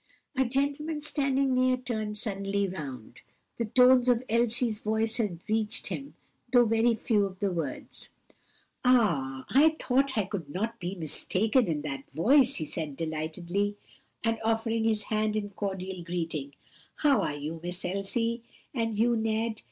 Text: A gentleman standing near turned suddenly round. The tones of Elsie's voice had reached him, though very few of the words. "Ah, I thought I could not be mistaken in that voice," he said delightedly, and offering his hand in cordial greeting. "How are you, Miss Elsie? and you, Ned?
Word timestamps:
A 0.35 0.43
gentleman 0.45 1.03
standing 1.03 1.53
near 1.53 1.77
turned 1.77 2.17
suddenly 2.17 2.67
round. 2.67 3.21
The 3.59 3.65
tones 3.65 4.09
of 4.09 4.23
Elsie's 4.29 4.79
voice 4.79 5.17
had 5.17 5.41
reached 5.47 5.85
him, 5.93 6.15
though 6.51 6.65
very 6.65 6.95
few 6.95 7.23
of 7.27 7.37
the 7.37 7.51
words. 7.51 8.09
"Ah, 8.83 9.45
I 9.49 9.75
thought 9.79 10.17
I 10.17 10.23
could 10.25 10.49
not 10.49 10.79
be 10.79 10.95
mistaken 10.95 11.67
in 11.67 11.83
that 11.83 12.09
voice," 12.13 12.55
he 12.55 12.65
said 12.65 12.95
delightedly, 12.97 13.75
and 14.23 14.39
offering 14.43 14.85
his 14.85 15.03
hand 15.13 15.35
in 15.35 15.51
cordial 15.51 16.01
greeting. 16.03 16.55
"How 17.05 17.21
are 17.21 17.37
you, 17.37 17.59
Miss 17.61 17.85
Elsie? 17.85 18.41
and 18.73 18.97
you, 18.97 19.15
Ned? 19.15 19.59